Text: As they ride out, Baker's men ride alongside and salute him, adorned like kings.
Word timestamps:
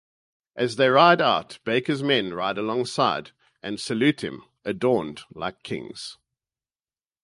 As 0.55 0.77
they 0.77 0.89
ride 0.89 1.21
out, 1.21 1.59
Baker's 1.63 2.01
men 2.01 2.33
ride 2.33 2.57
alongside 2.57 3.33
and 3.61 3.79
salute 3.79 4.23
him, 4.23 4.43
adorned 4.65 5.21
like 5.35 5.61
kings. 5.61 6.17